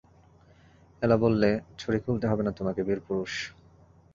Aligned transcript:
এলা 1.01 1.17
বললে, 1.17 1.49
ছুরি 1.77 1.99
খুলতে 1.99 2.25
হবে 2.27 2.43
না 2.43 2.51
তোমাকে, 2.51 2.81
বীরপুরুষ। 2.83 3.33